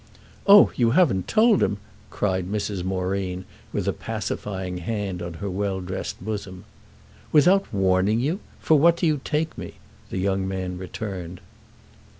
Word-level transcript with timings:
"Oh 0.47 0.71
you 0.75 0.89
haven't 0.97 1.27
told 1.27 1.61
him?" 1.61 1.77
cried 2.09 2.51
Mrs. 2.51 2.83
Moreen 2.83 3.45
with 3.71 3.87
a 3.87 3.93
pacifying 3.93 4.79
hand 4.79 5.21
on 5.21 5.35
her 5.35 5.47
well 5.47 5.79
dressed 5.79 6.25
bosom. 6.25 6.65
"Without 7.31 7.71
warning 7.71 8.19
you? 8.19 8.39
For 8.59 8.79
what 8.79 8.97
do 8.97 9.05
you 9.05 9.21
take 9.23 9.55
me?" 9.59 9.75
the 10.09 10.17
young 10.17 10.47
man 10.47 10.79
returned. 10.79 11.39